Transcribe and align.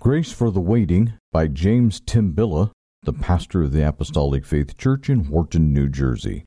Grace 0.00 0.32
for 0.32 0.50
the 0.50 0.60
Waiting 0.60 1.14
by 1.32 1.48
James 1.48 1.98
Timbilla, 2.00 2.72
the 3.04 3.12
pastor 3.12 3.62
of 3.62 3.72
the 3.72 3.88
Apostolic 3.88 4.44
Faith 4.44 4.76
Church 4.76 5.08
in 5.08 5.30
Wharton, 5.30 5.72
New 5.72 5.88
Jersey. 5.88 6.44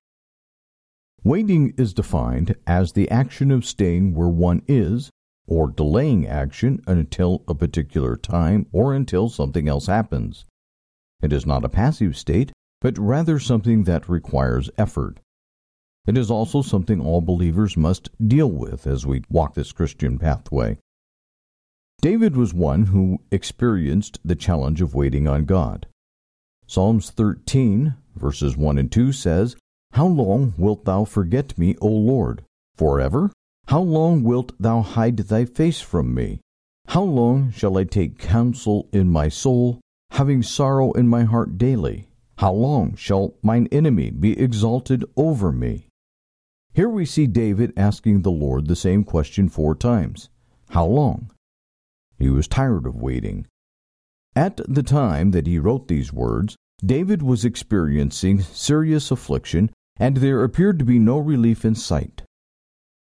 Waiting 1.23 1.73
is 1.75 1.93
defined 1.93 2.55
as 2.67 2.91
the 2.91 3.09
action 3.09 3.49
of 3.49 3.65
staying 3.65 4.13
where 4.13 4.27
one 4.27 4.61
is, 4.67 5.09
or 5.47 5.71
delaying 5.71 6.27
action 6.27 6.81
until 6.85 7.43
a 7.47 7.55
particular 7.55 8.15
time 8.15 8.67
or 8.71 8.93
until 8.93 9.27
something 9.27 9.67
else 9.67 9.87
happens. 9.87 10.45
It 11.21 11.33
is 11.33 11.45
not 11.45 11.65
a 11.65 11.69
passive 11.69 12.15
state, 12.15 12.51
but 12.79 12.97
rather 12.99 13.39
something 13.39 13.85
that 13.85 14.07
requires 14.07 14.69
effort. 14.77 15.19
It 16.05 16.15
is 16.15 16.29
also 16.29 16.61
something 16.61 17.01
all 17.01 17.21
believers 17.21 17.75
must 17.75 18.09
deal 18.25 18.51
with 18.51 18.85
as 18.85 19.05
we 19.05 19.23
walk 19.29 19.55
this 19.55 19.71
Christian 19.71 20.19
pathway. 20.19 20.77
David 22.07 22.37
was 22.37 22.53
one 22.53 22.85
who 22.85 23.19
experienced 23.31 24.17
the 24.23 24.33
challenge 24.33 24.81
of 24.81 24.95
waiting 24.95 25.27
on 25.27 25.43
God. 25.43 25.87
Psalms 26.65 27.09
13, 27.09 27.95
verses 28.15 28.55
1 28.55 28.77
and 28.77 28.89
2 28.89 29.11
says, 29.11 29.57
How 29.91 30.07
long 30.07 30.53
wilt 30.57 30.85
thou 30.85 31.03
forget 31.03 31.57
me, 31.57 31.75
O 31.81 31.89
Lord? 31.89 32.45
Forever? 32.77 33.33
How 33.67 33.81
long 33.81 34.23
wilt 34.23 34.53
thou 34.57 34.83
hide 34.83 35.17
thy 35.17 35.43
face 35.43 35.81
from 35.81 36.13
me? 36.15 36.39
How 36.87 37.03
long 37.03 37.51
shall 37.51 37.77
I 37.77 37.83
take 37.83 38.17
counsel 38.17 38.87
in 38.93 39.09
my 39.09 39.27
soul, 39.27 39.81
having 40.11 40.41
sorrow 40.41 40.93
in 40.93 41.09
my 41.09 41.25
heart 41.25 41.57
daily? 41.57 42.07
How 42.37 42.53
long 42.53 42.95
shall 42.95 43.33
mine 43.41 43.67
enemy 43.69 44.11
be 44.11 44.39
exalted 44.39 45.03
over 45.17 45.51
me? 45.51 45.89
Here 46.73 46.87
we 46.87 47.05
see 47.05 47.27
David 47.27 47.73
asking 47.75 48.21
the 48.21 48.31
Lord 48.31 48.69
the 48.69 48.77
same 48.77 49.03
question 49.03 49.49
four 49.49 49.75
times 49.75 50.29
How 50.69 50.85
long? 50.85 51.31
He 52.17 52.29
was 52.29 52.47
tired 52.47 52.85
of 52.85 52.95
waiting. 52.95 53.47
At 54.35 54.59
the 54.67 54.83
time 54.83 55.31
that 55.31 55.47
he 55.47 55.59
wrote 55.59 55.87
these 55.87 56.13
words, 56.13 56.55
David 56.85 57.21
was 57.21 57.43
experiencing 57.43 58.41
serious 58.41 59.09
affliction, 59.09 59.71
and 59.97 60.17
there 60.17 60.43
appeared 60.43 60.77
to 60.79 60.85
be 60.85 60.99
no 60.99 61.17
relief 61.17 61.65
in 61.65 61.75
sight. 61.75 62.23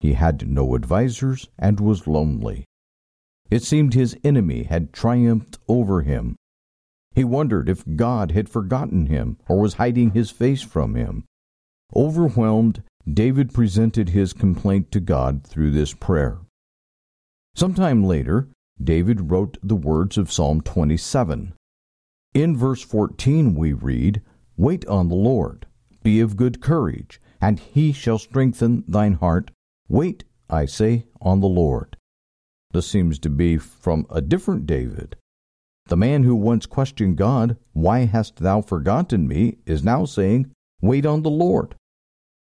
He 0.00 0.14
had 0.14 0.48
no 0.48 0.74
advisers 0.74 1.48
and 1.58 1.80
was 1.80 2.06
lonely. 2.06 2.64
It 3.50 3.62
seemed 3.62 3.94
his 3.94 4.16
enemy 4.24 4.64
had 4.64 4.92
triumphed 4.92 5.58
over 5.68 6.02
him. 6.02 6.36
He 7.14 7.24
wondered 7.24 7.68
if 7.68 7.84
God 7.96 8.32
had 8.32 8.48
forgotten 8.48 9.06
him 9.06 9.36
or 9.48 9.60
was 9.60 9.74
hiding 9.74 10.12
his 10.12 10.30
face 10.30 10.62
from 10.62 10.94
him. 10.94 11.24
Overwhelmed, 11.94 12.82
David 13.06 13.52
presented 13.52 14.10
his 14.10 14.32
complaint 14.32 14.90
to 14.92 15.00
God 15.00 15.44
through 15.44 15.72
this 15.72 15.92
prayer. 15.92 16.38
Sometime 17.54 18.02
later, 18.02 18.48
David 18.84 19.30
wrote 19.30 19.58
the 19.62 19.76
words 19.76 20.18
of 20.18 20.32
Psalm 20.32 20.60
27. 20.60 21.52
In 22.34 22.56
verse 22.56 22.82
14 22.82 23.54
we 23.54 23.72
read, 23.72 24.22
Wait 24.56 24.86
on 24.86 25.08
the 25.08 25.14
Lord, 25.14 25.66
be 26.02 26.20
of 26.20 26.36
good 26.36 26.60
courage, 26.60 27.20
and 27.40 27.58
he 27.58 27.92
shall 27.92 28.18
strengthen 28.18 28.84
thine 28.88 29.14
heart. 29.14 29.50
Wait, 29.88 30.24
I 30.48 30.64
say, 30.64 31.06
on 31.20 31.40
the 31.40 31.48
Lord. 31.48 31.96
This 32.72 32.86
seems 32.86 33.18
to 33.20 33.30
be 33.30 33.58
from 33.58 34.06
a 34.10 34.20
different 34.20 34.66
David. 34.66 35.16
The 35.86 35.96
man 35.96 36.24
who 36.24 36.34
once 36.34 36.66
questioned 36.66 37.16
God, 37.16 37.56
Why 37.72 38.06
hast 38.06 38.36
thou 38.36 38.62
forgotten 38.62 39.28
me? 39.28 39.58
is 39.66 39.84
now 39.84 40.04
saying, 40.04 40.50
Wait 40.80 41.04
on 41.04 41.22
the 41.22 41.30
Lord. 41.30 41.74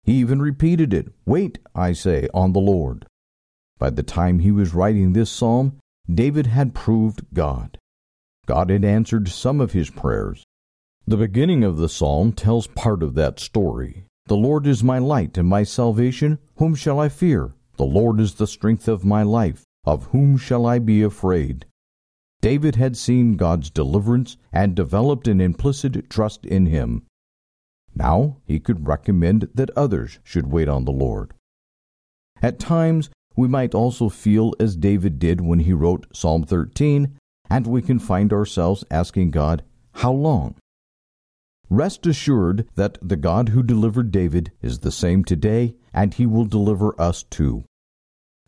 He 0.04 0.14
even 0.14 0.42
repeated 0.42 0.94
it, 0.94 1.10
Wait, 1.26 1.60
I 1.76 1.94
say, 1.94 2.28
on 2.34 2.54
the 2.54 2.60
Lord. 2.60 3.06
By 3.78 3.90
the 3.90 4.04
time 4.04 4.40
he 4.40 4.52
was 4.52 4.74
writing 4.74 5.14
this 5.14 5.30
psalm, 5.30 5.78
David 6.10 6.48
had 6.48 6.74
proved 6.74 7.26
God. 7.34 7.78
God 8.46 8.70
had 8.70 8.84
answered 8.84 9.28
some 9.30 9.62
of 9.62 9.74
his 9.74 9.90
prayers. 9.90 10.44
The 11.06 11.18
beginning 11.18 11.64
of 11.64 11.78
the 11.78 11.90
psalm 11.90 12.32
tells 12.32 12.68
part 12.68 13.04
of 13.04 13.16
that 13.16 13.40
story. 13.40 14.06
The 14.28 14.36
Lord 14.36 14.68
is 14.68 14.84
my 14.84 15.00
light 15.00 15.38
and 15.38 15.48
my 15.48 15.64
salvation. 15.64 16.40
Whom 16.58 16.76
shall 16.76 17.00
I 17.00 17.10
fear? 17.10 17.54
The 17.78 17.86
Lord 17.86 18.20
is 18.20 18.36
the 18.36 18.48
strength 18.48 18.88
of 18.88 19.04
my 19.04 19.24
life. 19.24 19.64
Of 19.84 20.06
whom 20.06 20.38
shall 20.38 20.66
I 20.66 20.80
be 20.80 21.02
afraid? 21.02 21.66
David 22.42 22.76
had 22.76 22.98
seen 22.98 23.36
God's 23.36 23.70
deliverance 23.70 24.38
and 24.52 24.76
developed 24.76 25.28
an 25.28 25.42
implicit 25.42 26.10
trust 26.10 26.46
in 26.46 26.66
him. 26.66 27.04
Now 27.96 28.38
he 28.46 28.60
could 28.60 28.88
recommend 28.88 29.50
that 29.54 29.70
others 29.72 30.20
should 30.24 30.52
wait 30.52 30.70
on 30.70 30.86
the 30.86 30.92
Lord. 30.92 31.34
At 32.42 32.60
times, 32.60 33.10
we 33.36 33.48
might 33.48 33.74
also 33.74 34.10
feel 34.10 34.54
as 34.60 34.76
David 34.76 35.20
did 35.20 35.42
when 35.42 35.60
he 35.60 35.74
wrote 35.74 36.08
Psalm 36.14 36.44
13, 36.44 37.18
and 37.50 37.68
we 37.68 37.82
can 37.82 38.00
find 38.00 38.32
ourselves 38.32 38.84
asking 38.92 39.32
God, 39.32 39.64
How 39.94 40.12
long? 40.12 40.56
Rest 41.70 42.06
assured 42.06 42.68
that 42.76 42.98
the 43.02 43.16
God 43.16 43.50
who 43.50 43.64
delivered 43.64 44.12
David 44.12 44.52
is 44.62 44.80
the 44.80 44.92
same 44.92 45.24
today, 45.24 45.76
and 45.94 46.14
he 46.14 46.26
will 46.26 46.46
deliver 46.46 47.00
us 47.00 47.24
too. 47.24 47.64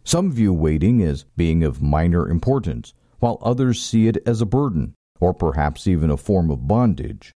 Some 0.03 0.31
view 0.31 0.53
waiting 0.53 1.01
as 1.01 1.25
being 1.37 1.63
of 1.63 1.81
minor 1.81 2.27
importance, 2.27 2.93
while 3.19 3.37
others 3.41 3.81
see 3.81 4.07
it 4.07 4.17
as 4.27 4.41
a 4.41 4.45
burden, 4.45 4.93
or 5.21 5.33
perhaps 5.33 5.87
even 5.87 6.09
a 6.09 6.17
form 6.17 6.51
of 6.51 6.67
bondage. 6.67 7.31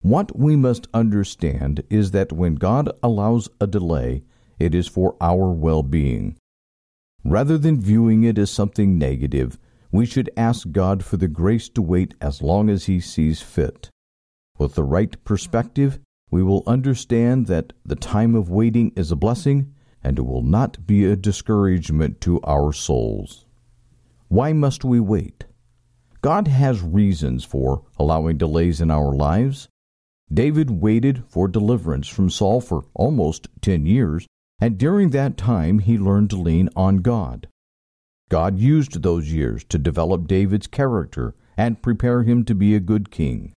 What 0.00 0.36
we 0.36 0.56
must 0.56 0.88
understand 0.92 1.84
is 1.88 2.10
that 2.10 2.32
when 2.32 2.56
God 2.56 2.90
allows 3.04 3.48
a 3.60 3.68
delay, 3.68 4.24
it 4.58 4.74
is 4.74 4.88
for 4.88 5.14
our 5.20 5.52
well 5.52 5.84
being. 5.84 6.36
Rather 7.24 7.56
than 7.56 7.80
viewing 7.80 8.24
it 8.24 8.38
as 8.38 8.50
something 8.50 8.98
negative, 8.98 9.58
we 9.90 10.06
should 10.06 10.30
ask 10.36 10.70
God 10.72 11.04
for 11.04 11.16
the 11.16 11.28
grace 11.28 11.68
to 11.70 11.82
wait 11.82 12.14
as 12.20 12.42
long 12.42 12.68
as 12.68 12.86
He 12.86 12.98
sees 13.00 13.42
fit. 13.42 13.90
With 14.58 14.74
the 14.74 14.84
right 14.84 15.22
perspective, 15.24 16.00
we 16.30 16.42
will 16.42 16.64
understand 16.66 17.46
that 17.46 17.72
the 17.84 17.96
time 17.96 18.34
of 18.34 18.48
waiting 18.48 18.92
is 18.96 19.12
a 19.12 19.16
blessing 19.16 19.74
and 20.02 20.18
it 20.18 20.22
will 20.22 20.42
not 20.42 20.86
be 20.86 21.04
a 21.04 21.14
discouragement 21.14 22.20
to 22.22 22.40
our 22.42 22.72
souls. 22.72 23.44
Why 24.28 24.52
must 24.52 24.84
we 24.84 24.98
wait? 24.98 25.44
God 26.22 26.48
has 26.48 26.80
reasons 26.82 27.44
for 27.44 27.84
allowing 27.98 28.38
delays 28.38 28.80
in 28.80 28.90
our 28.90 29.14
lives. 29.14 29.68
David 30.32 30.70
waited 30.70 31.24
for 31.28 31.48
deliverance 31.48 32.08
from 32.08 32.30
Saul 32.30 32.60
for 32.60 32.84
almost 32.94 33.48
ten 33.60 33.84
years, 33.84 34.26
and 34.62 34.78
during 34.78 35.10
that 35.10 35.36
time 35.36 35.80
he 35.80 35.98
learned 35.98 36.30
to 36.30 36.36
lean 36.36 36.68
on 36.76 36.98
God. 36.98 37.48
God 38.28 38.60
used 38.60 39.02
those 39.02 39.32
years 39.32 39.64
to 39.64 39.76
develop 39.76 40.28
David's 40.28 40.68
character 40.68 41.34
and 41.56 41.82
prepare 41.82 42.22
him 42.22 42.44
to 42.44 42.54
be 42.54 42.76
a 42.76 42.78
good 42.78 43.10
king. 43.10 43.52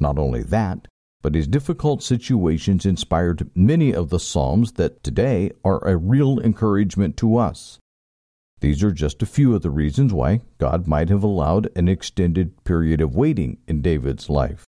Not 0.00 0.18
only 0.18 0.42
that, 0.42 0.88
but 1.22 1.36
his 1.36 1.46
difficult 1.46 2.02
situations 2.02 2.84
inspired 2.84 3.48
many 3.54 3.94
of 3.94 4.10
the 4.10 4.18
Psalms 4.18 4.72
that 4.72 5.04
today 5.04 5.52
are 5.64 5.78
a 5.86 5.96
real 5.96 6.40
encouragement 6.40 7.16
to 7.18 7.36
us. 7.36 7.78
These 8.58 8.82
are 8.82 8.90
just 8.90 9.22
a 9.22 9.26
few 9.26 9.54
of 9.54 9.62
the 9.62 9.70
reasons 9.70 10.12
why 10.12 10.40
God 10.58 10.88
might 10.88 11.10
have 11.10 11.22
allowed 11.22 11.68
an 11.76 11.88
extended 11.88 12.64
period 12.64 13.00
of 13.00 13.14
waiting 13.14 13.58
in 13.68 13.82
David's 13.82 14.28
life. 14.28 14.64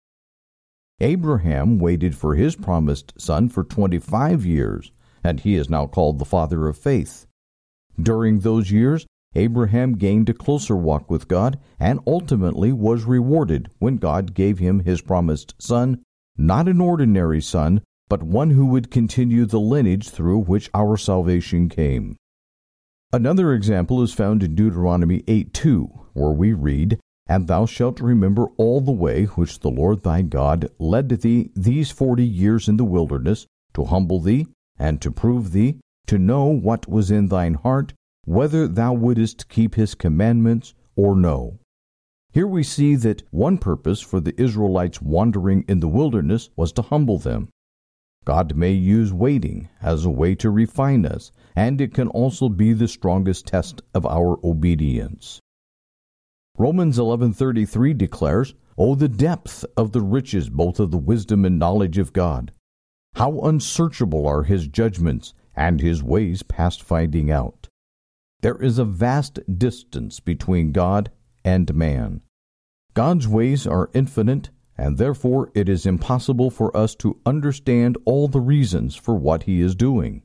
Abraham 1.00 1.78
waited 1.78 2.16
for 2.16 2.34
his 2.34 2.56
promised 2.56 3.12
son 3.18 3.50
for 3.50 3.62
25 3.62 4.46
years 4.46 4.90
and 5.22 5.40
he 5.40 5.54
is 5.54 5.70
now 5.70 5.86
called 5.86 6.18
the 6.18 6.24
father 6.24 6.68
of 6.68 6.78
faith. 6.78 7.26
During 8.00 8.40
those 8.40 8.70
years, 8.70 9.06
Abraham 9.34 9.96
gained 9.96 10.28
a 10.28 10.34
closer 10.34 10.76
walk 10.76 11.10
with 11.10 11.28
God 11.28 11.58
and 11.78 12.00
ultimately 12.06 12.72
was 12.72 13.04
rewarded 13.04 13.70
when 13.78 13.96
God 13.96 14.34
gave 14.34 14.58
him 14.58 14.80
his 14.80 15.00
promised 15.00 15.54
son, 15.58 16.02
not 16.36 16.66
an 16.66 16.80
ordinary 16.80 17.40
son, 17.40 17.82
but 18.08 18.24
one 18.24 18.50
who 18.50 18.66
would 18.66 18.90
continue 18.90 19.46
the 19.46 19.60
lineage 19.60 20.08
through 20.08 20.40
which 20.40 20.68
our 20.74 20.96
salvation 20.96 21.68
came. 21.68 22.16
Another 23.12 23.52
example 23.52 24.02
is 24.02 24.12
found 24.12 24.42
in 24.42 24.54
Deuteronomy 24.54 25.22
8 25.28 25.54
2, 25.54 25.84
where 26.12 26.32
we 26.32 26.52
read, 26.52 26.98
And 27.28 27.46
thou 27.46 27.66
shalt 27.66 28.00
remember 28.00 28.46
all 28.56 28.80
the 28.80 28.90
way 28.92 29.24
which 29.24 29.60
the 29.60 29.70
Lord 29.70 30.02
thy 30.02 30.22
God 30.22 30.68
led 30.78 31.08
thee 31.08 31.50
these 31.54 31.90
forty 31.90 32.26
years 32.26 32.68
in 32.68 32.76
the 32.76 32.84
wilderness, 32.84 33.46
to 33.74 33.84
humble 33.84 34.20
thee, 34.20 34.46
and 34.80 35.00
to 35.02 35.12
prove 35.12 35.52
thee, 35.52 35.78
to 36.06 36.18
know 36.18 36.46
what 36.46 36.88
was 36.88 37.10
in 37.10 37.28
thine 37.28 37.54
heart, 37.54 37.92
whether 38.24 38.66
thou 38.66 38.94
wouldest 38.94 39.48
keep 39.48 39.74
his 39.74 39.94
commandments 39.94 40.74
or 40.96 41.14
no. 41.14 41.58
Here 42.32 42.46
we 42.46 42.62
see 42.62 42.94
that 42.96 43.22
one 43.30 43.58
purpose 43.58 44.00
for 44.00 44.20
the 44.20 44.40
Israelites 44.40 45.02
wandering 45.02 45.64
in 45.68 45.80
the 45.80 45.88
wilderness 45.88 46.48
was 46.56 46.72
to 46.72 46.82
humble 46.82 47.18
them. 47.18 47.50
God 48.24 48.56
may 48.56 48.72
use 48.72 49.12
waiting 49.12 49.68
as 49.82 50.04
a 50.04 50.10
way 50.10 50.34
to 50.36 50.50
refine 50.50 51.04
us, 51.04 51.30
and 51.54 51.80
it 51.80 51.92
can 51.92 52.08
also 52.08 52.48
be 52.48 52.72
the 52.72 52.88
strongest 52.88 53.46
test 53.46 53.82
of 53.94 54.06
our 54.06 54.38
obedience. 54.44 55.40
Romans 56.56 56.98
11:33 56.98 57.94
declares, 57.94 58.54
"Oh 58.78 58.94
the 58.94 59.08
depth 59.08 59.64
of 59.76 59.92
the 59.92 60.02
riches 60.02 60.48
both 60.48 60.80
of 60.80 60.90
the 60.90 60.98
wisdom 60.98 61.44
and 61.44 61.58
knowledge 61.58 61.98
of 61.98 62.12
God! 62.12 62.52
How 63.14 63.40
unsearchable 63.40 64.26
are 64.26 64.44
his 64.44 64.68
judgments, 64.68 65.34
and 65.56 65.80
his 65.80 66.02
ways 66.02 66.42
past 66.42 66.82
finding 66.82 67.30
out. 67.30 67.68
There 68.40 68.56
is 68.56 68.78
a 68.78 68.84
vast 68.84 69.40
distance 69.58 70.20
between 70.20 70.72
God 70.72 71.10
and 71.44 71.74
man. 71.74 72.22
God's 72.94 73.28
ways 73.28 73.66
are 73.66 73.90
infinite, 73.92 74.50
and 74.78 74.96
therefore 74.96 75.50
it 75.54 75.68
is 75.68 75.84
impossible 75.84 76.50
for 76.50 76.74
us 76.74 76.94
to 76.96 77.20
understand 77.26 77.98
all 78.04 78.28
the 78.28 78.40
reasons 78.40 78.96
for 78.96 79.14
what 79.14 79.42
He 79.42 79.60
is 79.60 79.74
doing. 79.74 80.22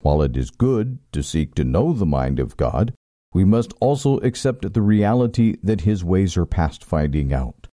While 0.00 0.22
it 0.22 0.36
is 0.36 0.50
good 0.50 0.98
to 1.12 1.22
seek 1.22 1.54
to 1.56 1.64
know 1.64 1.92
the 1.92 2.06
mind 2.06 2.40
of 2.40 2.56
God, 2.56 2.94
we 3.34 3.44
must 3.44 3.72
also 3.80 4.18
accept 4.18 4.72
the 4.72 4.82
reality 4.82 5.56
that 5.62 5.82
His 5.82 6.02
ways 6.02 6.36
are 6.36 6.46
past 6.46 6.82
finding 6.82 7.32
out. 7.32 7.68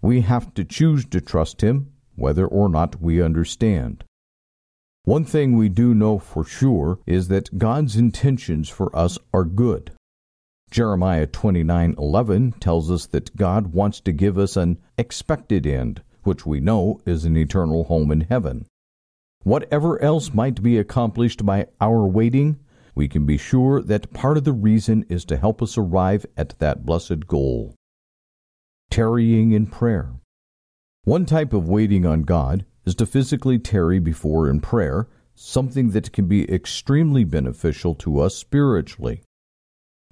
We 0.00 0.20
have 0.22 0.54
to 0.54 0.64
choose 0.64 1.04
to 1.06 1.20
trust 1.20 1.60
Him, 1.60 1.92
whether 2.20 2.46
or 2.46 2.68
not 2.68 3.00
we 3.00 3.22
understand. 3.22 4.04
One 5.04 5.24
thing 5.24 5.56
we 5.56 5.70
do 5.70 5.94
know 5.94 6.18
for 6.18 6.44
sure 6.44 6.98
is 7.06 7.28
that 7.28 7.58
God's 7.58 7.96
intentions 7.96 8.68
for 8.68 8.94
us 8.94 9.18
are 9.32 9.44
good. 9.44 9.92
Jeremiah 10.70 11.26
29:11 11.26 12.52
tells 12.60 12.90
us 12.90 13.06
that 13.06 13.34
God 13.34 13.68
wants 13.68 14.00
to 14.02 14.12
give 14.12 14.38
us 14.38 14.56
an 14.56 14.78
expected 14.98 15.66
end, 15.66 16.02
which 16.22 16.44
we 16.44 16.60
know 16.60 17.00
is 17.06 17.24
an 17.24 17.36
eternal 17.36 17.84
home 17.84 18.12
in 18.12 18.20
heaven. 18.20 18.66
Whatever 19.42 20.00
else 20.02 20.34
might 20.34 20.62
be 20.62 20.76
accomplished 20.76 21.46
by 21.46 21.66
our 21.80 22.06
waiting, 22.06 22.58
we 22.94 23.08
can 23.08 23.24
be 23.24 23.38
sure 23.38 23.80
that 23.80 24.12
part 24.12 24.36
of 24.36 24.44
the 24.44 24.52
reason 24.52 25.06
is 25.08 25.24
to 25.24 25.38
help 25.38 25.62
us 25.62 25.78
arrive 25.78 26.26
at 26.36 26.58
that 26.58 26.84
blessed 26.84 27.26
goal. 27.26 27.74
Tarrying 28.90 29.52
in 29.52 29.66
prayer. 29.66 30.12
One 31.10 31.26
type 31.26 31.52
of 31.52 31.68
waiting 31.68 32.06
on 32.06 32.22
God 32.22 32.64
is 32.84 32.94
to 32.94 33.04
physically 33.04 33.58
tarry 33.58 33.98
before 33.98 34.48
in 34.48 34.60
prayer, 34.60 35.08
something 35.34 35.90
that 35.90 36.12
can 36.12 36.26
be 36.26 36.48
extremely 36.48 37.24
beneficial 37.24 37.96
to 37.96 38.20
us 38.20 38.36
spiritually. 38.36 39.24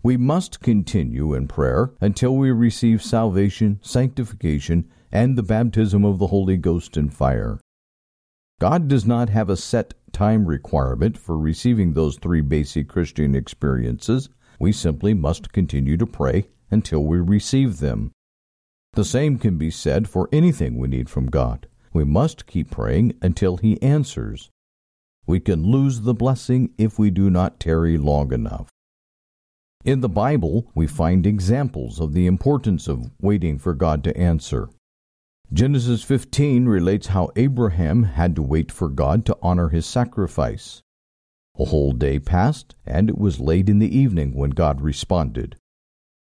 We 0.03 0.17
must 0.17 0.59
continue 0.59 1.35
in 1.35 1.47
prayer 1.47 1.93
until 2.01 2.35
we 2.35 2.51
receive 2.51 3.01
salvation, 3.01 3.79
sanctification, 3.81 4.91
and 5.13 5.39
the 5.39 5.45
baptism 5.45 6.05
of 6.05 6.19
the 6.19 6.27
Holy 6.27 6.57
Ghost 6.57 6.97
and 6.97 7.15
fire. 7.15 7.61
God 8.59 8.89
does 8.89 9.07
not 9.07 9.29
have 9.29 9.49
a 9.49 9.57
set 9.57 9.95
time 10.11 10.47
requirement 10.47 11.17
for 11.17 11.39
receiving 11.39 11.93
those 11.93 12.17
three 12.17 12.41
basic 12.41 12.89
Christian 12.89 13.37
experiences. 13.37 14.31
We 14.59 14.73
simply 14.73 15.15
must 15.15 15.53
continue 15.53 15.97
to 15.97 16.07
pray 16.07 16.49
until 16.73 17.05
we 17.05 17.19
receive 17.19 17.79
them. 17.79 18.11
The 18.99 19.05
same 19.05 19.39
can 19.39 19.59
be 19.59 19.71
said 19.71 20.09
for 20.09 20.29
anything 20.33 20.77
we 20.77 20.89
need 20.89 21.09
from 21.09 21.27
God. 21.27 21.69
We 21.93 22.03
must 22.03 22.49
keep 22.49 22.73
praying 22.73 23.17
until 23.23 23.57
He 23.57 23.81
answers. 23.81 24.51
We 25.25 25.39
can 25.39 25.63
lose 25.63 26.01
the 26.01 26.15
blessing 26.15 26.71
if 26.79 26.99
we 26.99 27.13
do 27.13 27.31
not 27.31 27.61
tarry 27.61 27.97
long 27.97 28.33
enough. 28.33 28.71
In 29.85 30.01
the 30.01 30.09
Bible, 30.09 30.69
we 30.75 30.89
find 30.89 31.27
examples 31.29 32.01
of 32.01 32.13
the 32.13 32.27
importance 32.27 32.89
of 32.89 33.13
waiting 33.21 33.57
for 33.57 33.73
God 33.73 34.03
to 34.03 34.17
answer. 34.19 34.69
Genesis 35.53 36.03
15 36.03 36.67
relates 36.67 37.07
how 37.07 37.31
Abraham 37.37 38.03
had 38.03 38.35
to 38.35 38.43
wait 38.43 38.73
for 38.73 38.89
God 38.89 39.25
to 39.27 39.39
honor 39.41 39.69
his 39.69 39.87
sacrifice. 39.87 40.83
A 41.57 41.67
whole 41.67 41.93
day 41.93 42.19
passed, 42.19 42.75
and 42.85 43.09
it 43.09 43.17
was 43.17 43.39
late 43.39 43.69
in 43.69 43.79
the 43.79 43.97
evening 43.97 44.35
when 44.35 44.51
God 44.51 44.81
responded. 44.81 45.55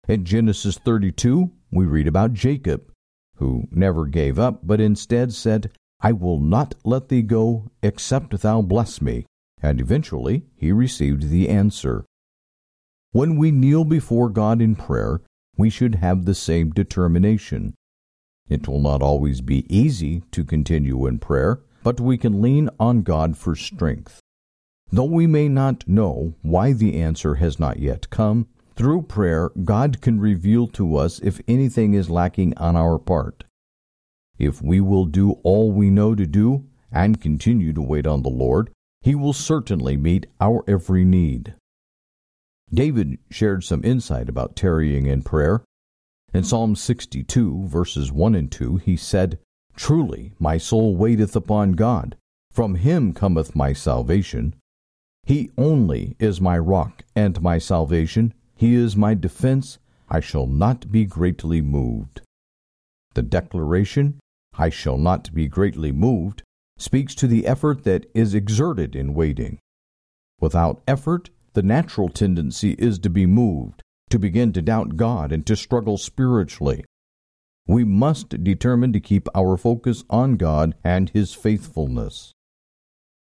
In 0.09 0.25
Genesis 0.25 0.77
32, 0.77 1.53
we 1.71 1.85
read 1.85 2.07
about 2.07 2.33
Jacob, 2.33 2.91
who 3.35 3.67
never 3.71 4.05
gave 4.05 4.39
up, 4.39 4.61
but 4.63 4.81
instead 4.81 5.33
said, 5.33 5.71
I 5.99 6.11
will 6.11 6.39
not 6.39 6.75
let 6.83 7.09
thee 7.09 7.21
go 7.21 7.71
except 7.81 8.39
thou 8.39 8.61
bless 8.61 9.01
me. 9.01 9.25
And 9.61 9.81
eventually 9.81 10.43
he 10.55 10.71
received 10.71 11.29
the 11.29 11.49
answer. 11.49 12.05
When 13.11 13.37
we 13.37 13.51
kneel 13.51 13.83
before 13.83 14.29
God 14.29 14.61
in 14.61 14.75
prayer, 14.75 15.21
we 15.57 15.69
should 15.69 15.95
have 15.95 16.25
the 16.25 16.35
same 16.35 16.69
determination. 16.71 17.73
It 18.47 18.67
will 18.67 18.79
not 18.79 19.01
always 19.01 19.41
be 19.41 19.65
easy 19.75 20.21
to 20.31 20.45
continue 20.45 21.07
in 21.07 21.19
prayer, 21.19 21.61
but 21.83 21.99
we 21.99 22.17
can 22.17 22.41
lean 22.41 22.69
on 22.79 23.01
God 23.01 23.37
for 23.37 23.55
strength. 23.55 24.19
Though 24.91 25.05
we 25.05 25.27
may 25.27 25.49
not 25.49 25.87
know 25.87 26.35
why 26.43 26.73
the 26.73 26.95
answer 26.95 27.35
has 27.35 27.59
not 27.59 27.79
yet 27.79 28.09
come, 28.09 28.47
through 28.77 29.01
prayer 29.01 29.49
God 29.63 30.01
can 30.01 30.19
reveal 30.19 30.67
to 30.67 30.97
us 30.97 31.19
if 31.19 31.41
anything 31.47 31.95
is 31.95 32.11
lacking 32.11 32.55
on 32.57 32.75
our 32.75 32.99
part. 32.99 33.43
If 34.37 34.61
we 34.61 34.79
will 34.79 35.05
do 35.05 35.31
all 35.43 35.71
we 35.71 35.89
know 35.89 36.13
to 36.13 36.27
do 36.27 36.67
and 36.91 37.19
continue 37.19 37.73
to 37.73 37.81
wait 37.81 38.05
on 38.05 38.21
the 38.21 38.29
Lord, 38.29 38.69
He 39.01 39.15
will 39.15 39.33
certainly 39.33 39.97
meet 39.97 40.27
our 40.39 40.63
every 40.67 41.03
need. 41.03 41.55
David 42.71 43.17
shared 43.31 43.63
some 43.63 43.83
insight 43.83 44.29
about 44.29 44.55
tarrying 44.55 45.07
in 45.07 45.23
prayer. 45.23 45.63
In 46.31 46.43
Psalm 46.43 46.75
62, 46.75 47.65
verses 47.67 48.11
1 48.11 48.35
and 48.35 48.51
2, 48.51 48.77
he 48.77 48.95
said, 48.95 49.39
Truly 49.75 50.33
my 50.37 50.57
soul 50.57 50.95
waiteth 50.95 51.35
upon 51.35 51.71
God. 51.71 52.15
From 52.51 52.75
him 52.75 53.13
cometh 53.13 53.55
my 53.55 53.73
salvation. 53.73 54.53
He 55.23 55.49
only 55.57 56.15
is 56.19 56.41
my 56.41 56.57
rock 56.57 57.03
and 57.15 57.41
my 57.41 57.57
salvation. 57.57 58.33
He 58.57 58.73
is 58.73 58.97
my 58.97 59.13
defense. 59.13 59.77
I 60.09 60.19
shall 60.19 60.47
not 60.47 60.91
be 60.91 61.05
greatly 61.05 61.61
moved. 61.61 62.21
The 63.13 63.21
declaration, 63.21 64.19
I 64.57 64.69
shall 64.69 64.97
not 64.97 65.33
be 65.33 65.47
greatly 65.47 65.91
moved, 65.91 66.43
speaks 66.77 67.13
to 67.15 67.27
the 67.27 67.45
effort 67.45 67.83
that 67.83 68.05
is 68.13 68.33
exerted 68.33 68.95
in 68.95 69.13
waiting. 69.13 69.59
Without 70.39 70.81
effort, 70.87 71.29
the 71.53 71.61
natural 71.61 72.09
tendency 72.09 72.71
is 72.73 72.99
to 72.99 73.09
be 73.09 73.25
moved, 73.25 73.81
to 74.09 74.19
begin 74.19 74.53
to 74.53 74.61
doubt 74.61 74.95
God, 74.95 75.31
and 75.31 75.45
to 75.45 75.55
struggle 75.55 75.97
spiritually. 75.97 76.83
We 77.67 77.83
must 77.83 78.43
determine 78.43 78.93
to 78.93 78.99
keep 78.99 79.27
our 79.35 79.57
focus 79.57 80.03
on 80.09 80.37
God 80.37 80.75
and 80.83 81.09
His 81.09 81.33
faithfulness. 81.33 82.31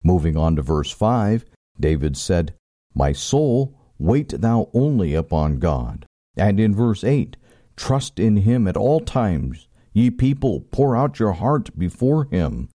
Moving 0.05 0.37
on 0.37 0.57
to 0.57 0.63
verse 0.63 0.91
5, 0.91 1.45
David 1.81 2.17
said, 2.17 2.55
My 2.95 3.13
soul, 3.13 3.76
wait 3.99 4.41
thou 4.41 4.69
only 4.73 5.15
upon 5.15 5.59
God. 5.59 6.07
And 6.37 6.61
in 6.61 6.75
verse 6.75 7.03
8, 7.05 7.37
Trust 7.77 8.19
in 8.19 8.39
Him 8.39 8.67
at 8.67 8.77
all 8.77 9.01
times. 9.01 9.69
Ye 9.93 10.11
people, 10.11 10.61
pour 10.71 10.97
out 10.97 11.19
your 11.19 11.33
heart 11.33 11.77
before 11.79 12.29
Him. 12.31 12.69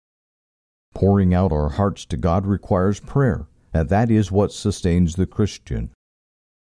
Pouring 0.93 1.33
out 1.33 1.51
our 1.51 1.69
hearts 1.69 2.05
to 2.05 2.17
God 2.17 2.45
requires 2.45 2.99
prayer 2.99 3.47
and 3.73 3.89
that 3.89 4.09
is 4.09 4.31
what 4.31 4.51
sustains 4.51 5.15
the 5.15 5.27
Christian. 5.27 5.91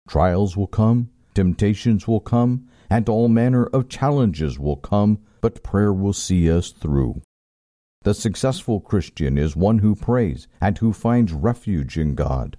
Trials 0.08 0.58
will 0.58 0.68
come, 0.68 1.10
temptations 1.34 2.08
will 2.08 2.20
come, 2.20 2.68
and 2.90 3.08
all 3.10 3.28
manner 3.28 3.66
of 3.68 3.90
challenges 3.90 4.60
will 4.60 4.78
come, 4.78 5.20
but 5.42 5.64
prayer 5.64 5.94
will 5.94 6.14
see 6.14 6.52
us 6.52 6.72
through. 6.72 7.22
The 8.04 8.14
successful 8.14 8.80
Christian 8.80 9.38
is 9.38 9.56
one 9.56 9.80
who 9.80 9.96
prays 9.96 10.48
and 10.62 10.78
who 10.78 10.94
finds 10.94 11.34
refuge 11.34 11.98
in 11.98 12.16
God. 12.16 12.58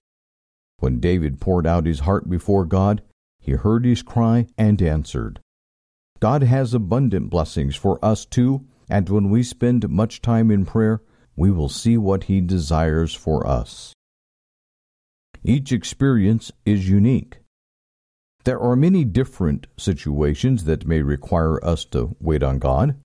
When 0.78 1.00
David 1.00 1.40
poured 1.40 1.66
out 1.66 1.86
his 1.86 2.00
heart 2.00 2.30
before 2.30 2.64
God, 2.64 3.02
he 3.40 3.52
heard 3.52 3.84
his 3.84 4.02
cry 4.02 4.46
and 4.56 4.80
answered. 4.80 5.40
God 6.20 6.42
has 6.42 6.74
abundant 6.74 7.30
blessings 7.30 7.76
for 7.76 8.04
us 8.04 8.24
too, 8.24 8.66
and 8.88 9.08
when 9.08 9.30
we 9.30 9.42
spend 9.42 9.88
much 9.88 10.20
time 10.20 10.50
in 10.50 10.64
prayer, 10.64 11.02
we 11.36 11.50
will 11.50 11.68
see 11.68 11.96
what 11.96 12.24
he 12.24 12.40
desires 12.40 13.14
for 13.14 13.46
us. 13.46 13.92
Each 15.44 15.72
experience 15.72 16.50
is 16.64 16.88
unique. 16.88 17.38
There 18.44 18.60
are 18.60 18.76
many 18.76 19.04
different 19.04 19.66
situations 19.76 20.64
that 20.64 20.86
may 20.86 21.02
require 21.02 21.64
us 21.64 21.84
to 21.86 22.16
wait 22.20 22.42
on 22.42 22.58
God. 22.58 22.96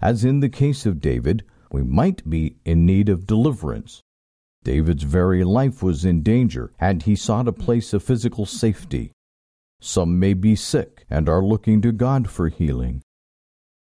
As 0.00 0.24
in 0.24 0.40
the 0.40 0.48
case 0.48 0.86
of 0.86 1.00
David, 1.00 1.44
we 1.70 1.82
might 1.82 2.28
be 2.28 2.56
in 2.64 2.86
need 2.86 3.08
of 3.08 3.26
deliverance. 3.26 4.00
David's 4.64 5.04
very 5.04 5.44
life 5.44 5.82
was 5.82 6.04
in 6.04 6.22
danger, 6.22 6.72
and 6.80 7.02
he 7.02 7.14
sought 7.14 7.46
a 7.46 7.52
place 7.52 7.92
of 7.92 8.02
physical 8.02 8.46
safety. 8.46 9.12
Some 9.80 10.18
may 10.18 10.32
be 10.32 10.56
sick 10.56 11.04
and 11.10 11.28
are 11.28 11.44
looking 11.44 11.82
to 11.82 11.92
God 11.92 12.30
for 12.30 12.48
healing. 12.48 13.02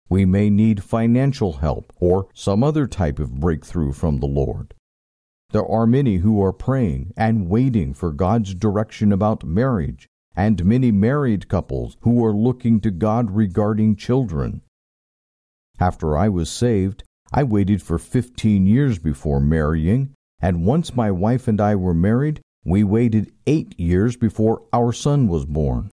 We 0.09 0.25
may 0.25 0.51
need 0.51 0.83
financial 0.83 1.55
help 1.55 1.93
or 1.97 2.27
some 2.35 2.63
other 2.63 2.87
type 2.87 3.19
of 3.19 3.41
breakthrough 3.41 3.93
from 3.93 4.19
the 4.19 4.27
Lord. 4.27 4.75
There 5.53 5.67
are 5.67 5.87
many 5.87 6.17
who 6.17 6.43
are 6.43 6.53
praying 6.53 7.13
and 7.17 7.49
waiting 7.49 7.95
for 7.95 8.13
God's 8.13 8.55
direction 8.55 9.13
about 9.13 9.45
marriage, 9.45 10.09
and 10.35 10.65
many 10.65 10.91
married 10.91 11.49
couples 11.49 11.97
who 12.01 12.25
are 12.25 12.35
looking 12.35 12.81
to 12.81 12.91
God 12.91 13.31
regarding 13.31 13.97
children. 13.97 14.63
After 15.79 16.17
I 16.17 16.29
was 16.29 16.51
saved, 16.51 17.05
I 17.33 17.45
waited 17.45 17.83
for 17.83 17.99
15 17.99 18.67
years 18.67 18.99
before 18.99 19.41
marrying, 19.41 20.15
and 20.43 20.67
once 20.67 20.97
my 20.97 21.11
wife 21.11 21.47
and 21.47 21.61
I 21.61 21.77
were 21.77 21.95
married, 21.95 22.41
we 22.65 22.83
waited 22.83 23.33
eight 23.47 23.79
years 23.79 24.17
before 24.17 24.63
our 24.73 24.93
son 24.93 25.29
was 25.29 25.47
born. 25.47 25.91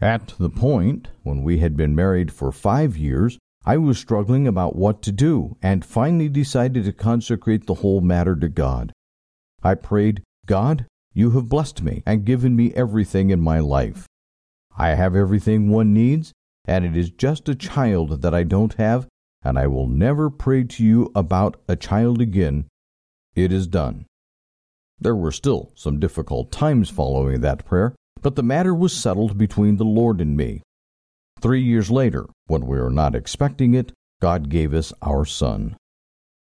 At 0.00 0.34
the 0.38 0.50
point 0.50 1.08
when 1.22 1.42
we 1.42 1.58
had 1.58 1.76
been 1.76 1.94
married 1.94 2.32
for 2.32 2.50
five 2.50 2.96
years, 2.96 3.38
I 3.66 3.76
was 3.76 3.98
struggling 3.98 4.46
about 4.46 4.76
what 4.76 5.02
to 5.02 5.12
do 5.12 5.56
and 5.62 5.84
finally 5.84 6.30
decided 6.30 6.84
to 6.84 6.92
consecrate 6.92 7.66
the 7.66 7.74
whole 7.74 8.00
matter 8.00 8.34
to 8.36 8.48
God. 8.48 8.92
I 9.62 9.74
prayed, 9.74 10.22
God, 10.46 10.86
you 11.12 11.32
have 11.32 11.48
blessed 11.48 11.82
me 11.82 12.02
and 12.06 12.24
given 12.24 12.56
me 12.56 12.72
everything 12.74 13.30
in 13.30 13.40
my 13.40 13.58
life. 13.58 14.06
I 14.76 14.90
have 14.90 15.14
everything 15.14 15.68
one 15.68 15.92
needs, 15.92 16.32
and 16.64 16.84
it 16.84 16.96
is 16.96 17.10
just 17.10 17.48
a 17.48 17.54
child 17.54 18.22
that 18.22 18.32
I 18.32 18.44
don't 18.44 18.74
have, 18.74 19.08
and 19.42 19.58
I 19.58 19.66
will 19.66 19.88
never 19.88 20.30
pray 20.30 20.64
to 20.64 20.84
you 20.84 21.10
about 21.14 21.60
a 21.68 21.76
child 21.76 22.20
again. 22.20 22.66
It 23.38 23.52
is 23.52 23.68
done. 23.68 24.06
There 24.98 25.14
were 25.14 25.30
still 25.30 25.70
some 25.76 26.00
difficult 26.00 26.50
times 26.50 26.90
following 26.90 27.40
that 27.40 27.64
prayer, 27.64 27.94
but 28.20 28.34
the 28.34 28.42
matter 28.42 28.74
was 28.74 28.92
settled 28.92 29.38
between 29.38 29.76
the 29.76 29.84
Lord 29.84 30.20
and 30.20 30.36
me. 30.36 30.62
Three 31.40 31.62
years 31.62 31.88
later, 31.88 32.26
when 32.48 32.66
we 32.66 32.80
were 32.80 32.90
not 32.90 33.14
expecting 33.14 33.74
it, 33.74 33.92
God 34.20 34.48
gave 34.48 34.74
us 34.74 34.92
our 35.02 35.24
son. 35.24 35.76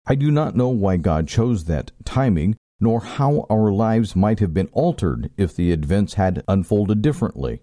I 0.07 0.15
do 0.15 0.31
not 0.31 0.55
know 0.55 0.69
why 0.69 0.99
God 0.99 1.29
chose 1.29 1.65
that 1.65 1.93
timing, 2.05 2.57
nor 2.79 3.01
how 3.01 3.47
our 3.49 3.73
lives 3.73 4.15
might 4.15 4.41
have 4.41 4.53
been 4.53 4.69
altered 4.75 5.31
if 5.39 5.57
the 5.57 5.73
events 5.73 6.15
had 6.15 6.45
unfolded 6.47 7.01
differently. 7.01 7.63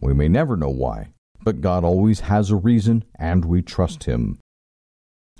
We 0.00 0.14
may 0.14 0.28
never 0.28 0.56
know 0.56 0.70
why, 0.70 1.08
but 1.42 1.60
God 1.60 1.82
always 1.82 2.20
has 2.20 2.52
a 2.52 2.56
reason, 2.56 3.04
and 3.16 3.44
we 3.44 3.62
trust 3.62 4.04
Him. 4.04 4.38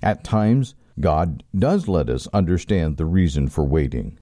At 0.03 0.25
times, 0.25 0.75
God 0.99 1.43
does 1.57 1.89
let 1.89 2.09
us 2.09 2.29
understand 2.33 2.97
the 2.97 3.07
reason 3.07 3.49
for 3.49 3.65
waiting. 3.65 4.19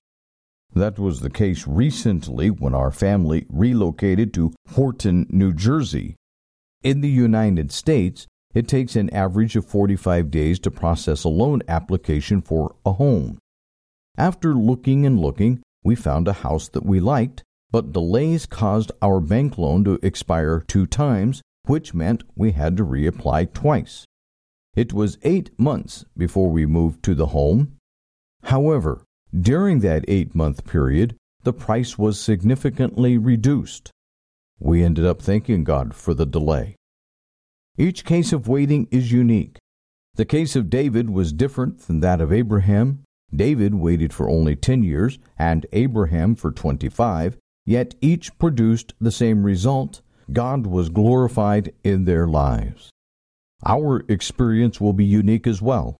That 0.74 0.98
was 0.98 1.20
the 1.20 1.30
case 1.30 1.66
recently 1.66 2.50
when 2.50 2.74
our 2.74 2.90
family 2.90 3.46
relocated 3.50 4.32
to 4.34 4.52
Wharton, 4.74 5.26
New 5.28 5.52
Jersey. 5.52 6.16
In 6.82 7.02
the 7.02 7.10
United 7.10 7.70
States, 7.70 8.26
it 8.54 8.68
takes 8.68 8.96
an 8.96 9.10
average 9.10 9.54
of 9.54 9.66
45 9.66 10.30
days 10.30 10.58
to 10.60 10.70
process 10.70 11.24
a 11.24 11.28
loan 11.28 11.62
application 11.68 12.40
for 12.40 12.74
a 12.84 12.92
home. 12.92 13.38
After 14.16 14.54
looking 14.54 15.06
and 15.06 15.18
looking, 15.18 15.62
we 15.84 15.94
found 15.94 16.28
a 16.28 16.32
house 16.32 16.68
that 16.68 16.84
we 16.86 17.00
liked, 17.00 17.42
but 17.70 17.92
delays 17.92 18.46
caused 18.46 18.92
our 19.00 19.20
bank 19.20 19.58
loan 19.58 19.84
to 19.84 19.98
expire 20.02 20.62
two 20.66 20.86
times, 20.86 21.42
which 21.66 21.94
meant 21.94 22.24
we 22.36 22.52
had 22.52 22.76
to 22.76 22.84
reapply 22.84 23.52
twice. 23.52 24.04
It 24.74 24.92
was 24.92 25.18
eight 25.22 25.50
months 25.58 26.04
before 26.16 26.50
we 26.50 26.64
moved 26.64 27.02
to 27.04 27.14
the 27.14 27.26
home. 27.26 27.76
However, 28.44 29.04
during 29.38 29.80
that 29.80 30.04
eight 30.08 30.34
month 30.34 30.64
period, 30.66 31.16
the 31.42 31.52
price 31.52 31.98
was 31.98 32.18
significantly 32.18 33.18
reduced. 33.18 33.90
We 34.58 34.82
ended 34.82 35.04
up 35.04 35.20
thanking 35.20 35.64
God 35.64 35.94
for 35.94 36.14
the 36.14 36.24
delay. 36.24 36.76
Each 37.76 38.04
case 38.04 38.32
of 38.32 38.48
waiting 38.48 38.88
is 38.90 39.12
unique. 39.12 39.58
The 40.14 40.24
case 40.24 40.56
of 40.56 40.70
David 40.70 41.10
was 41.10 41.32
different 41.32 41.80
than 41.80 42.00
that 42.00 42.20
of 42.20 42.32
Abraham. 42.32 43.02
David 43.34 43.74
waited 43.74 44.12
for 44.12 44.28
only 44.28 44.56
10 44.56 44.82
years 44.82 45.18
and 45.38 45.66
Abraham 45.72 46.34
for 46.34 46.52
25, 46.52 47.38
yet 47.66 47.94
each 48.00 48.38
produced 48.38 48.94
the 49.00 49.10
same 49.10 49.42
result. 49.42 50.00
God 50.32 50.66
was 50.66 50.90
glorified 50.90 51.72
in 51.82 52.04
their 52.04 52.26
lives. 52.26 52.90
Our 53.64 54.04
experience 54.08 54.80
will 54.80 54.92
be 54.92 55.04
unique 55.04 55.46
as 55.46 55.62
well. 55.62 55.96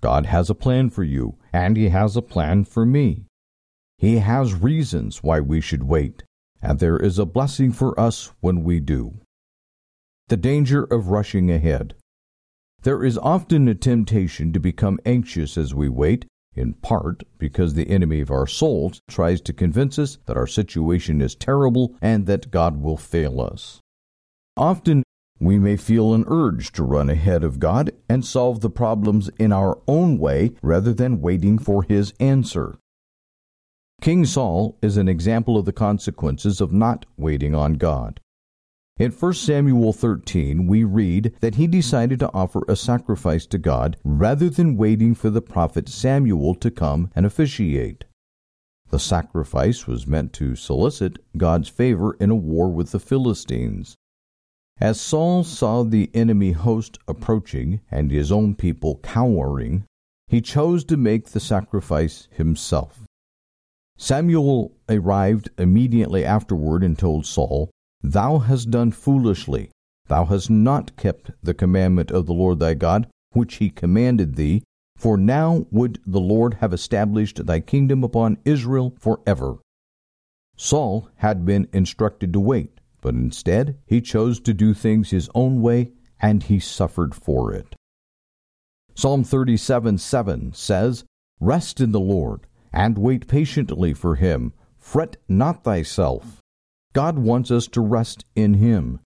God 0.00 0.26
has 0.26 0.48
a 0.48 0.54
plan 0.54 0.90
for 0.90 1.04
you, 1.04 1.36
and 1.52 1.76
He 1.76 1.88
has 1.90 2.16
a 2.16 2.22
plan 2.22 2.64
for 2.64 2.86
me. 2.86 3.26
He 3.98 4.18
has 4.18 4.54
reasons 4.54 5.22
why 5.22 5.40
we 5.40 5.60
should 5.60 5.82
wait, 5.84 6.22
and 6.62 6.78
there 6.78 6.96
is 6.96 7.18
a 7.18 7.26
blessing 7.26 7.72
for 7.72 7.98
us 7.98 8.32
when 8.40 8.62
we 8.62 8.80
do. 8.80 9.20
The 10.28 10.36
danger 10.36 10.84
of 10.84 11.08
rushing 11.08 11.50
ahead. 11.50 11.94
There 12.82 13.04
is 13.04 13.18
often 13.18 13.68
a 13.68 13.74
temptation 13.74 14.52
to 14.52 14.60
become 14.60 14.98
anxious 15.04 15.56
as 15.56 15.74
we 15.74 15.88
wait, 15.88 16.26
in 16.54 16.74
part 16.74 17.24
because 17.38 17.74
the 17.74 17.90
enemy 17.90 18.20
of 18.20 18.30
our 18.30 18.46
souls 18.46 19.00
tries 19.08 19.40
to 19.42 19.52
convince 19.52 19.98
us 19.98 20.18
that 20.26 20.36
our 20.36 20.46
situation 20.46 21.20
is 21.20 21.34
terrible 21.34 21.94
and 22.00 22.26
that 22.26 22.50
God 22.50 22.80
will 22.80 22.96
fail 22.96 23.40
us. 23.40 23.80
Often 24.56 25.02
we 25.38 25.58
may 25.58 25.76
feel 25.76 26.14
an 26.14 26.24
urge 26.26 26.72
to 26.72 26.82
run 26.82 27.10
ahead 27.10 27.44
of 27.44 27.58
God 27.60 27.90
and 28.08 28.24
solve 28.24 28.60
the 28.60 28.70
problems 28.70 29.30
in 29.38 29.52
our 29.52 29.78
own 29.86 30.18
way 30.18 30.52
rather 30.62 30.92
than 30.92 31.20
waiting 31.20 31.58
for 31.58 31.82
His 31.82 32.12
answer. 32.18 32.78
King 34.00 34.24
Saul 34.24 34.78
is 34.82 34.96
an 34.96 35.08
example 35.08 35.56
of 35.56 35.64
the 35.64 35.72
consequences 35.72 36.60
of 36.60 36.72
not 36.72 37.06
waiting 37.16 37.54
on 37.54 37.74
God. 37.74 38.20
In 38.98 39.10
1 39.10 39.34
Samuel 39.34 39.92
13, 39.92 40.66
we 40.66 40.82
read 40.82 41.34
that 41.40 41.56
he 41.56 41.66
decided 41.66 42.18
to 42.20 42.32
offer 42.32 42.62
a 42.66 42.76
sacrifice 42.76 43.44
to 43.46 43.58
God 43.58 43.98
rather 44.04 44.48
than 44.48 44.76
waiting 44.78 45.14
for 45.14 45.28
the 45.28 45.42
prophet 45.42 45.88
Samuel 45.88 46.54
to 46.54 46.70
come 46.70 47.10
and 47.14 47.26
officiate. 47.26 48.06
The 48.88 48.98
sacrifice 48.98 49.86
was 49.86 50.06
meant 50.06 50.32
to 50.34 50.56
solicit 50.56 51.18
God's 51.36 51.68
favor 51.68 52.16
in 52.20 52.30
a 52.30 52.34
war 52.34 52.70
with 52.70 52.92
the 52.92 53.00
Philistines. 53.00 53.96
As 54.78 55.00
Saul 55.00 55.42
saw 55.42 55.84
the 55.84 56.10
enemy 56.12 56.52
host 56.52 56.98
approaching 57.08 57.80
and 57.90 58.10
his 58.10 58.30
own 58.30 58.54
people 58.54 59.00
cowering, 59.02 59.84
he 60.28 60.42
chose 60.42 60.84
to 60.84 60.98
make 60.98 61.28
the 61.28 61.40
sacrifice 61.40 62.28
himself. 62.30 63.06
Samuel 63.96 64.72
arrived 64.86 65.48
immediately 65.56 66.26
afterward 66.26 66.82
and 66.82 66.98
told 66.98 67.24
Saul, 67.24 67.70
Thou 68.02 68.38
hast 68.38 68.70
done 68.70 68.90
foolishly. 68.90 69.70
Thou 70.08 70.26
hast 70.26 70.50
not 70.50 70.94
kept 70.96 71.30
the 71.42 71.54
commandment 71.54 72.10
of 72.10 72.26
the 72.26 72.34
Lord 72.34 72.58
thy 72.58 72.74
God, 72.74 73.08
which 73.32 73.54
he 73.54 73.70
commanded 73.70 74.36
thee. 74.36 74.62
For 74.98 75.16
now 75.16 75.64
would 75.70 76.00
the 76.06 76.20
Lord 76.20 76.54
have 76.54 76.74
established 76.74 77.46
thy 77.46 77.60
kingdom 77.60 78.04
upon 78.04 78.38
Israel 78.44 78.94
forever. 78.98 79.56
Saul 80.56 81.08
had 81.16 81.46
been 81.46 81.66
instructed 81.72 82.34
to 82.34 82.40
wait 82.40 82.78
but 83.00 83.14
instead 83.14 83.78
he 83.86 84.00
chose 84.00 84.40
to 84.40 84.54
do 84.54 84.74
things 84.74 85.10
his 85.10 85.28
own 85.34 85.60
way, 85.60 85.92
and 86.20 86.44
he 86.44 86.58
suffered 86.58 87.14
for 87.14 87.52
it. 87.52 87.76
Psalm 88.94 89.24
37 89.24 89.98
7 89.98 90.52
says, 90.54 91.04
Rest 91.38 91.80
in 91.80 91.92
the 91.92 92.00
Lord, 92.00 92.46
and 92.72 92.96
wait 92.96 93.28
patiently 93.28 93.92
for 93.92 94.14
him. 94.14 94.52
Fret 94.78 95.16
not 95.28 95.64
thyself. 95.64 96.40
God 96.92 97.18
wants 97.18 97.50
us 97.50 97.66
to 97.68 97.80
rest 97.80 98.24
in 98.34 98.54
him. 98.54 99.00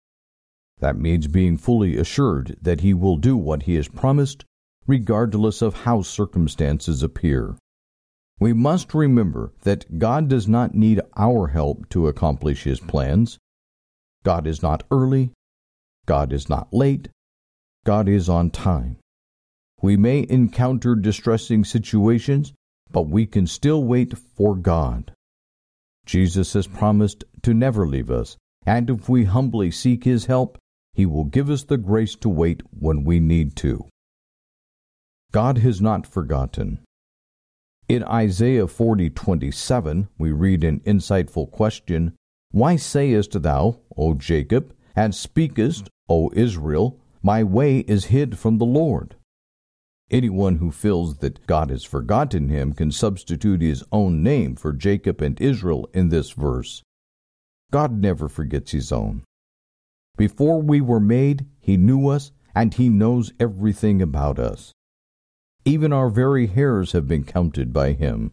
That 0.80 0.98
means 0.98 1.28
being 1.28 1.58
fully 1.58 1.98
assured 1.98 2.58
that 2.62 2.82
he 2.82 2.94
will 2.94 3.18
do 3.18 3.36
what 3.36 3.64
he 3.64 3.76
has 3.76 3.88
promised, 3.88 4.46
regardless 4.86 5.62
of 5.62 5.84
how 5.84 6.02
circumstances 6.02 7.02
appear. 7.02 7.56
We 8.40 8.54
must 8.54 8.94
remember 8.94 9.54
that 9.64 10.00
God 10.00 10.30
does 10.30 10.48
not 10.48 10.74
need 10.74 11.02
our 11.18 11.48
help 11.48 11.90
to 11.90 12.08
accomplish 12.08 12.64
his 12.64 12.80
plans. 12.80 13.38
God 14.24 14.46
is 14.48 14.62
not 14.62 14.84
early. 14.92 15.32
God 16.06 16.34
is 16.34 16.50
not 16.50 16.74
late. 16.74 17.10
God 17.86 18.10
is 18.10 18.28
on 18.28 18.52
time. 18.52 18.98
We 19.82 19.96
may 19.96 20.26
encounter 20.30 20.96
distressing 20.96 21.64
situations, 21.64 22.54
but 22.92 23.04
we 23.04 23.26
can 23.26 23.48
still 23.48 23.84
wait 23.84 24.18
for 24.18 24.56
God. 24.56 25.14
Jesus 26.06 26.54
has 26.54 26.68
promised 26.68 27.24
to 27.44 27.54
never 27.54 27.88
leave 27.88 28.12
us, 28.12 28.36
and 28.66 28.90
if 28.90 29.08
we 29.08 29.24
humbly 29.24 29.72
seek 29.72 30.04
His 30.04 30.26
help, 30.26 30.58
He 30.94 31.06
will 31.06 31.26
give 31.26 31.50
us 31.50 31.64
the 31.64 31.78
grace 31.78 32.16
to 32.16 32.30
wait 32.30 32.62
when 32.78 33.04
we 33.04 33.20
need 33.20 33.56
to. 33.58 33.86
God 35.32 35.60
has 35.60 35.80
not 35.80 36.08
forgotten. 36.08 36.80
In 37.88 38.04
Isaiah 38.04 38.68
40:27, 38.68 40.10
we 40.18 40.32
read 40.32 40.64
an 40.64 40.80
insightful 40.82 41.50
question 41.50 42.16
why 42.52 42.76
sayest 42.76 43.42
thou, 43.44 43.80
O 43.96 44.16
Jacob, 44.16 44.76
and 44.96 45.14
speakest, 45.14 45.88
O 46.08 46.32
Israel, 46.34 47.00
My 47.22 47.44
way 47.44 47.80
is 47.80 48.06
hid 48.06 48.40
from 48.40 48.58
the 48.58 48.66
Lord? 48.66 49.16
Anyone 50.10 50.56
who 50.56 50.72
feels 50.72 51.18
that 51.18 51.46
God 51.46 51.70
has 51.70 51.84
forgotten 51.84 52.50
him 52.50 52.74
can 52.74 52.92
substitute 52.92 53.62
his 53.62 53.84
own 53.92 54.24
name 54.24 54.56
for 54.56 54.74
Jacob 54.74 55.22
and 55.22 55.40
Israel 55.40 55.88
in 55.94 56.10
this 56.10 56.32
verse. 56.32 56.82
God 57.72 58.00
never 58.00 58.28
forgets 58.28 58.72
his 58.72 58.92
own. 58.92 59.24
Before 60.18 60.60
we 60.60 60.82
were 60.82 61.00
made, 61.00 61.46
he 61.60 61.78
knew 61.78 62.08
us, 62.08 62.32
and 62.56 62.74
he 62.74 62.90
knows 62.90 63.32
everything 63.40 64.02
about 64.02 64.40
us. 64.40 64.72
Even 65.66 65.94
our 65.94 66.10
very 66.10 66.48
hairs 66.48 66.94
have 66.94 67.08
been 67.08 67.24
counted 67.24 67.72
by 67.72 67.94
him. 67.94 68.32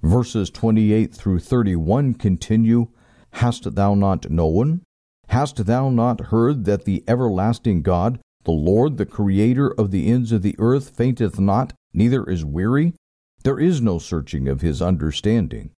Verses 0.00 0.48
28 0.48 1.12
through 1.12 1.40
31 1.40 2.14
continue 2.14 2.88
Hast 3.32 3.74
thou 3.74 3.94
not 3.94 4.30
known? 4.30 4.82
Hast 5.28 5.66
thou 5.66 5.90
not 5.90 6.26
heard 6.26 6.64
that 6.64 6.84
the 6.84 7.04
everlasting 7.06 7.82
God, 7.82 8.20
the 8.44 8.50
Lord, 8.50 8.96
the 8.96 9.06
Creator 9.06 9.72
of 9.72 9.90
the 9.90 10.10
ends 10.10 10.32
of 10.32 10.42
the 10.42 10.56
earth, 10.58 10.90
fainteth 10.90 11.38
not, 11.38 11.72
neither 11.92 12.24
is 12.24 12.44
weary? 12.44 12.94
There 13.44 13.60
is 13.60 13.80
no 13.80 13.98
searching 13.98 14.48
of 14.48 14.60
his 14.60 14.82
understanding. 14.82 15.70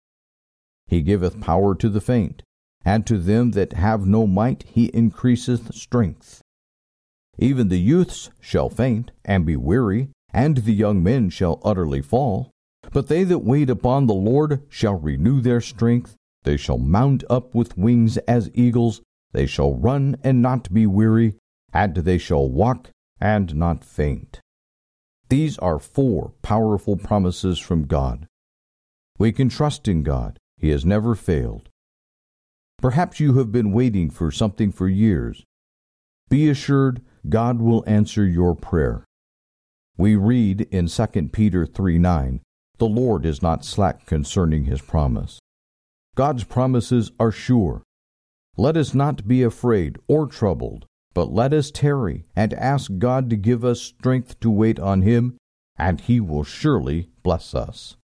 He 0.87 1.01
giveth 1.01 1.41
power 1.41 1.75
to 1.75 1.89
the 1.89 2.01
faint, 2.01 2.43
and 2.83 3.05
to 3.07 3.17
them 3.17 3.51
that 3.51 3.73
have 3.73 4.05
no 4.05 4.25
might 4.25 4.63
he 4.63 4.85
increaseth 4.93 5.73
strength. 5.75 6.41
Even 7.37 7.69
the 7.69 7.79
youths 7.79 8.29
shall 8.39 8.69
faint, 8.69 9.11
and 9.23 9.45
be 9.45 9.55
weary, 9.55 10.09
and 10.33 10.57
the 10.57 10.73
young 10.73 11.03
men 11.03 11.29
shall 11.29 11.61
utterly 11.63 12.01
fall. 12.01 12.51
But 12.91 13.07
they 13.07 13.23
that 13.25 13.39
wait 13.39 13.69
upon 13.69 14.07
the 14.07 14.13
Lord 14.13 14.63
shall 14.69 14.95
renew 14.95 15.41
their 15.41 15.61
strength. 15.61 16.15
They 16.43 16.57
shall 16.57 16.77
mount 16.77 17.23
up 17.29 17.53
with 17.53 17.77
wings 17.77 18.17
as 18.19 18.49
eagles. 18.53 19.01
They 19.31 19.45
shall 19.45 19.75
run 19.75 20.17
and 20.23 20.41
not 20.41 20.73
be 20.73 20.87
weary, 20.87 21.35
and 21.73 21.95
they 21.95 22.17
shall 22.17 22.49
walk 22.49 22.89
and 23.19 23.55
not 23.55 23.85
faint. 23.85 24.41
These 25.29 25.57
are 25.59 25.79
four 25.79 26.33
powerful 26.41 26.97
promises 26.97 27.59
from 27.59 27.85
God. 27.85 28.27
We 29.17 29.31
can 29.31 29.49
trust 29.49 29.87
in 29.87 30.03
God. 30.03 30.37
He 30.57 30.69
has 30.69 30.83
never 30.83 31.15
failed. 31.15 31.69
Perhaps 32.81 33.19
you 33.19 33.35
have 33.35 33.51
been 33.51 33.71
waiting 33.71 34.09
for 34.09 34.31
something 34.31 34.71
for 34.71 34.87
years. 34.87 35.43
Be 36.29 36.49
assured 36.49 37.01
God 37.29 37.61
will 37.61 37.83
answer 37.85 38.25
your 38.25 38.55
prayer. 38.55 39.05
We 39.97 40.15
read 40.15 40.61
in 40.71 40.87
2 40.87 41.07
Peter 41.31 41.65
3 41.65 41.99
9, 41.99 42.41
The 42.79 42.87
Lord 42.87 43.25
is 43.25 43.41
not 43.41 43.63
slack 43.63 44.05
concerning 44.07 44.65
his 44.65 44.81
promise. 44.81 45.39
God's 46.15 46.43
promises 46.43 47.11
are 47.19 47.31
sure. 47.31 47.83
Let 48.57 48.75
us 48.75 48.93
not 48.93 49.27
be 49.27 49.43
afraid 49.43 49.97
or 50.07 50.27
troubled, 50.27 50.85
but 51.13 51.31
let 51.31 51.53
us 51.53 51.71
tarry 51.71 52.25
and 52.35 52.53
ask 52.53 52.91
God 52.97 53.29
to 53.29 53.35
give 53.35 53.63
us 53.63 53.81
strength 53.81 54.39
to 54.41 54.51
wait 54.51 54.79
on 54.79 55.01
him, 55.01 55.37
and 55.77 56.01
he 56.01 56.19
will 56.19 56.43
surely 56.43 57.09
bless 57.23 57.55
us. 57.55 57.95